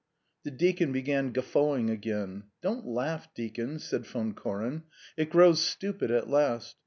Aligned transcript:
The 0.41 0.49
deacon 0.49 0.91
began 0.91 1.31
guffawing 1.31 1.91
again. 1.91 2.45
"Don't 2.63 2.87
laugh, 2.87 3.31
deacon," 3.35 3.77
said 3.77 4.07
Von 4.07 4.33
Koren. 4.33 4.81
"It 5.15 5.29
grows 5.29 5.61
stupid, 5.63 6.09
at 6.09 6.27
last. 6.27 6.75